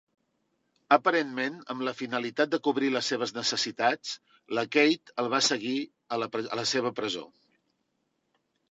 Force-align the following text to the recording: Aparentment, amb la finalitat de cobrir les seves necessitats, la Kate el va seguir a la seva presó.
Aparentment, 0.95 1.59
amb 1.73 1.85
la 1.87 1.93
finalitat 1.99 2.55
de 2.55 2.59
cobrir 2.69 2.89
les 2.95 3.11
seves 3.13 3.35
necessitats, 3.37 4.17
la 4.61 4.65
Kate 4.77 5.17
el 5.25 5.33
va 5.37 5.45
seguir 5.53 5.79
a 5.91 6.21
la 6.25 6.67
seva 6.75 6.97
presó. 7.03 7.25